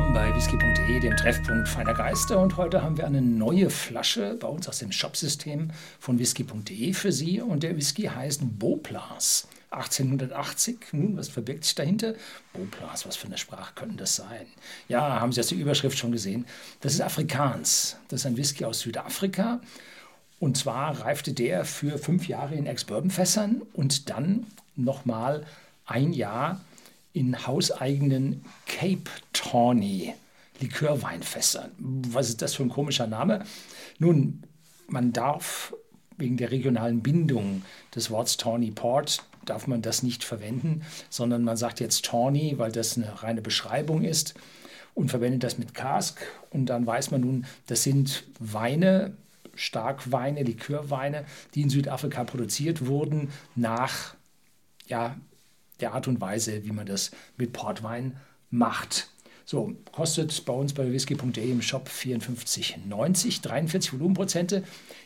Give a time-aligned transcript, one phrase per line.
[0.00, 2.40] willkommen bei whisky.de, dem Treffpunkt feiner Geister.
[2.40, 7.12] Und heute haben wir eine neue Flasche bei uns aus dem Shopsystem von whisky.de für
[7.12, 7.42] Sie.
[7.42, 9.46] Und der Whisky heißt Beauplas.
[9.70, 10.78] 1880.
[10.92, 12.14] Nun, was verbirgt sich dahinter?
[12.54, 14.46] Beauplas, was für eine Sprache könnte das sein?
[14.88, 16.46] Ja, haben Sie aus der Überschrift schon gesehen.
[16.80, 17.98] Das ist Afrikaans.
[18.08, 19.60] Das ist ein Whisky aus Südafrika.
[20.38, 25.44] Und zwar reifte der für fünf Jahre in Ex-Bourbon-Fässern und dann nochmal
[25.84, 26.60] ein Jahr
[27.12, 30.14] in hauseigenen Cape Tawny
[30.60, 31.70] Likörweinfässern.
[31.78, 33.44] Was ist das für ein komischer Name?
[33.98, 34.42] Nun,
[34.88, 35.74] man darf
[36.18, 37.62] wegen der regionalen Bindung
[37.94, 42.72] des Wortes Tawny Port darf man das nicht verwenden, sondern man sagt jetzt Tawny, weil
[42.72, 44.34] das eine reine Beschreibung ist
[44.94, 49.16] und verwendet das mit Cask und dann weiß man nun, das sind Weine,
[49.54, 51.24] Starkweine, Likörweine,
[51.54, 54.14] die in Südafrika produziert wurden nach
[54.86, 55.16] ja,
[55.80, 58.16] der Art und Weise, wie man das mit Portwein
[58.50, 59.08] macht.
[59.44, 64.62] So, kostet bei uns bei whisky.de im Shop 54,90, 43 Volumenprozente,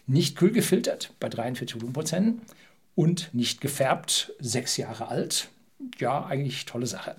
[0.06, 2.42] nicht kühl gefiltert bei 43 Volumenprozenten
[2.94, 5.48] und nicht gefärbt, sechs Jahre alt.
[5.98, 7.16] Ja, eigentlich tolle Sache.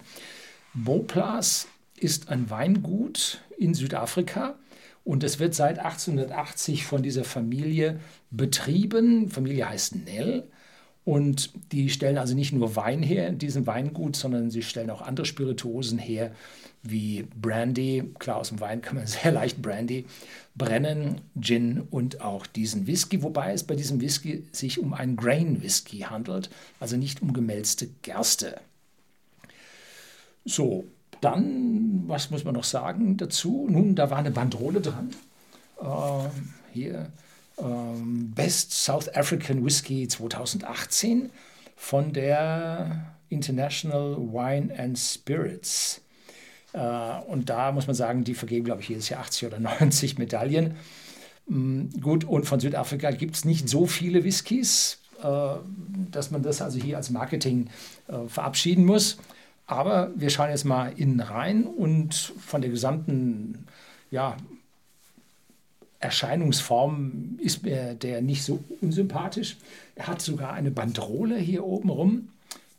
[0.74, 4.56] Beauplas ist ein Weingut in Südafrika
[5.04, 8.00] und es wird seit 1880 von dieser Familie
[8.32, 9.30] betrieben.
[9.30, 10.48] Familie heißt Nell
[11.06, 15.04] und die stellen also nicht nur Wein her in diesem Weingut, sondern sie stellen auch
[15.04, 16.32] andere Spirituosen her,
[16.82, 18.12] wie Brandy.
[18.18, 20.06] Klar, aus dem Wein kann man sehr leicht Brandy
[20.56, 23.22] brennen, Gin und auch diesen Whisky.
[23.22, 27.88] Wobei es bei diesem Whisky sich um einen Grain Whisky handelt, also nicht um gemälzte
[28.02, 28.60] Gerste.
[30.44, 30.86] So,
[31.22, 33.68] dann, was muss man noch sagen dazu?
[33.70, 35.12] Nun, da war eine Bandrole dran.
[35.80, 36.30] Äh,
[36.74, 37.12] hier
[37.58, 41.32] ähm, Best South African Whisky 2018
[41.76, 46.02] von der International Wine and Spirits.
[46.74, 46.80] Äh,
[47.28, 50.76] und da muss man sagen, die vergeben, glaube ich, jedes Jahr 80 oder 90 Medaillen.
[51.48, 55.56] Mm, gut, und von Südafrika gibt es nicht so viele Whiskys, äh,
[56.12, 57.70] dass man das also hier als Marketing
[58.08, 59.18] äh, verabschieden muss.
[59.68, 63.66] Aber wir schauen jetzt mal innen rein und von der gesamten
[64.12, 64.38] ja,
[66.00, 69.58] Erscheinungsform ist mir der nicht so unsympathisch.
[69.96, 72.30] Er hat sogar eine Bandrole hier oben rum,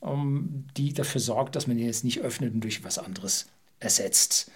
[0.03, 3.47] ähm, die dafür sorgt, dass man ihn jetzt nicht öffnet und durch was anderes
[3.81, 4.50] ersetzt.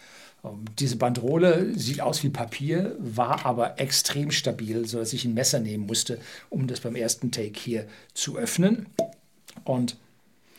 [0.45, 5.61] Ähm, diese Bandrole sieht aus wie Papier, war aber extrem stabil, sodass ich ein Messer
[5.61, 8.87] nehmen musste, um das beim ersten Take hier zu öffnen.
[9.65, 9.97] Und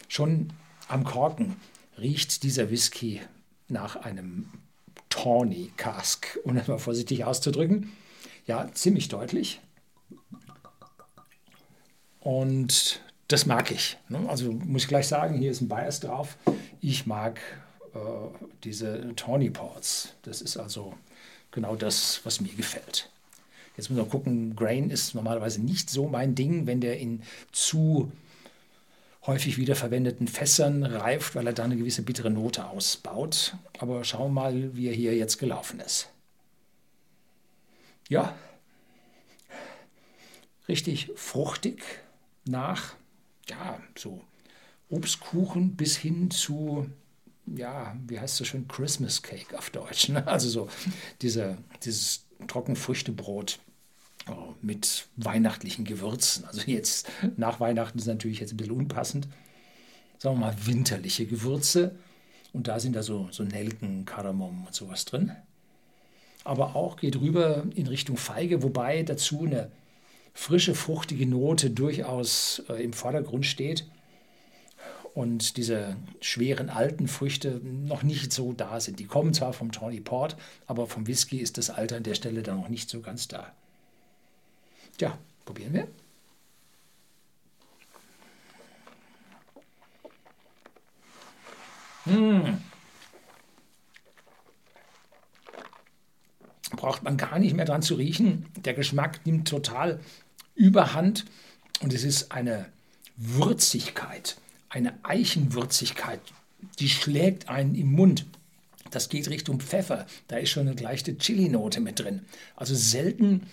[0.08, 0.52] schon
[0.88, 1.56] am Korken
[1.98, 3.22] riecht dieser Whisky
[3.68, 4.50] nach einem
[5.12, 7.92] Tawny Cask, um das mal vorsichtig auszudrücken.
[8.48, 9.62] Ja, ziemlich deutlich.
[12.22, 13.98] Und das mag ich.
[14.10, 14.28] Ne?
[14.28, 16.38] Also muss ich gleich sagen, hier ist ein Bias drauf.
[16.80, 17.40] Ich mag
[17.94, 18.00] äh,
[18.64, 20.16] diese Tawny Ports.
[20.24, 20.94] Das ist also
[21.52, 23.10] genau das, was mir gefällt.
[23.78, 27.22] Jetzt muss man gucken, Grain ist normalerweise nicht so mein Ding, wenn der in
[27.52, 28.12] zu
[29.26, 33.56] häufig wiederverwendeten Fässern reift, weil er da eine gewisse bittere Note ausbaut.
[33.80, 36.10] Aber schauen wir mal, wie er hier jetzt gelaufen ist.
[38.10, 38.36] Ja,
[40.68, 41.84] richtig fruchtig
[42.46, 42.96] nach,
[43.50, 44.22] ja, so
[44.90, 46.90] Obstkuchen bis hin zu,
[47.46, 50.10] ja, wie heißt das schön, Christmas Cake auf Deutsch.
[50.10, 50.26] Ne?
[50.28, 50.70] Also so
[51.22, 53.60] diese, dieses Trockenfrüchtebrot
[54.62, 56.46] mit weihnachtlichen Gewürzen.
[56.46, 59.28] Also jetzt nach Weihnachten ist natürlich jetzt ein bisschen unpassend.
[60.18, 61.96] Sagen wir mal winterliche Gewürze.
[62.54, 65.32] Und da sind da so, so Nelken, Kardamom und sowas drin.
[66.44, 69.72] Aber auch geht rüber in Richtung Feige, wobei dazu eine
[70.34, 73.86] frische, fruchtige Note durchaus äh, im Vordergrund steht.
[75.14, 79.00] Und diese schweren alten Früchte noch nicht so da sind.
[79.00, 82.44] Die kommen zwar vom Tawny Port, aber vom Whisky ist das Alter an der Stelle
[82.44, 83.54] dann noch nicht so ganz da.
[85.02, 85.88] Tja, probieren wir.
[92.06, 92.60] Mmh.
[96.74, 98.46] Braucht man gar nicht mehr dran zu riechen.
[98.58, 100.00] Der Geschmack nimmt total
[100.54, 101.26] überhand
[101.82, 102.72] und es ist eine
[103.18, 104.38] Würzigkeit,
[104.70, 106.20] eine Eichenwürzigkeit,
[106.78, 108.28] die schlägt einen im Mund.
[108.92, 110.06] Das geht Richtung Pfeffer.
[110.28, 112.24] Da ist schon eine leichte Chili-Note mit drin.
[112.56, 113.48] Also selten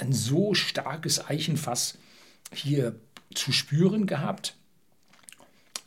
[0.00, 1.98] ein so starkes Eichenfass
[2.52, 2.98] hier
[3.34, 4.56] zu spüren gehabt.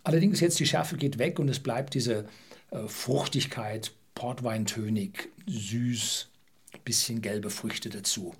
[0.03, 2.27] Allerdings jetzt die Schärfe geht weg und es bleibt diese
[2.71, 6.29] äh, Fruchtigkeit, Portweintönig, süß,
[6.83, 8.35] bisschen gelbe Früchte dazu.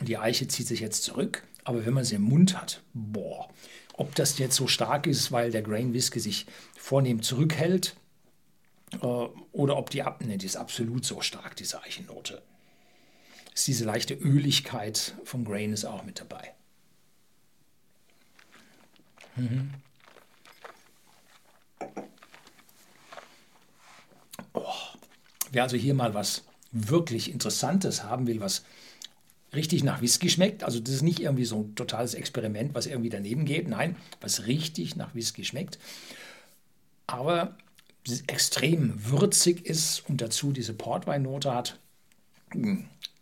[0.00, 3.48] Die Eiche zieht sich jetzt zurück, aber wenn man sie im Mund hat, boah,
[3.94, 6.46] ob das jetzt so stark ist, weil der Grain Whisky sich
[6.76, 7.96] vornehm zurückhält,
[9.02, 12.42] Äh, oder ob die, die ist absolut so stark, diese Eichennote.
[13.54, 16.52] Ist diese leichte Öligkeit vom Grain ist auch mit dabei.
[19.36, 19.70] Mhm.
[24.52, 24.64] Oh.
[25.52, 26.42] Wer also hier mal was
[26.72, 28.64] wirklich Interessantes haben will, was
[29.54, 33.10] richtig nach Whisky schmeckt, also das ist nicht irgendwie so ein totales Experiment, was irgendwie
[33.10, 35.78] daneben geht, nein, was richtig nach Whisky schmeckt,
[37.06, 37.56] aber
[38.26, 41.78] extrem würzig ist und dazu diese Portweinnote hat,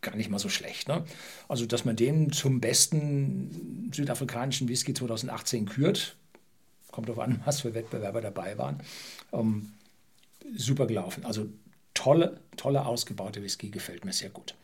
[0.00, 0.88] gar nicht mal so schlecht.
[0.88, 1.04] Ne?
[1.48, 6.16] Also, dass man den zum besten südafrikanischen Whisky 2018 kürt,
[6.90, 8.82] kommt auf an, was für Wettbewerber dabei waren.
[9.32, 9.72] Ähm,
[10.56, 11.24] super gelaufen.
[11.24, 11.48] Also
[11.94, 14.54] tolle, tolle ausgebaute Whisky, gefällt mir sehr gut.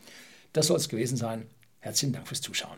[0.53, 1.45] Das soll es gewesen sein.
[1.79, 2.77] Herzlichen Dank fürs Zuschauen.